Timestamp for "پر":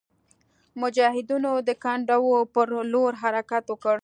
2.53-2.67